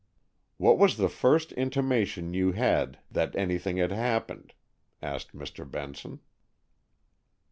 [0.57, 4.55] "What was the first intimation you had that anything had happened?"
[4.99, 5.69] asked Mr.
[5.69, 6.21] Benson.